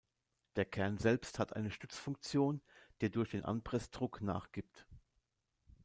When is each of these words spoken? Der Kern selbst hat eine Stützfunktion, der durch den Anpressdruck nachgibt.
Der 0.55 0.65
Kern 0.65 0.97
selbst 0.97 1.37
hat 1.37 1.55
eine 1.55 1.69
Stützfunktion, 1.69 2.63
der 3.01 3.09
durch 3.09 3.29
den 3.29 3.45
Anpressdruck 3.45 4.19
nachgibt. 4.21 4.87